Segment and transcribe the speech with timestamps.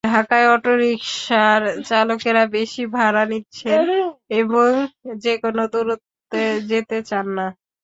[0.07, 3.85] ঢাকায় অটোরিকশার চালকেরা বেশি ভাড়া নিচ্ছেন
[4.39, 4.69] এবং
[5.21, 7.47] যেকোনো দূরত্বে যেতে চান না।